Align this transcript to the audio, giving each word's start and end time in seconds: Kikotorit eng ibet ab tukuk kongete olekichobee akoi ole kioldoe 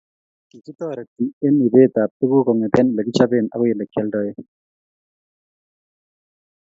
Kikotorit 0.49 1.15
eng 1.45 1.59
ibet 1.65 1.93
ab 2.01 2.11
tukuk 2.19 2.43
kongete 2.45 2.81
olekichobee 2.91 3.51
akoi 3.53 3.73
ole 3.73 3.85
kioldoe 3.91 4.31